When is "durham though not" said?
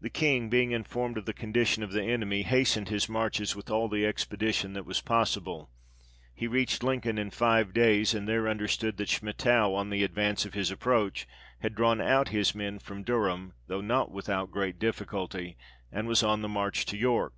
13.04-14.10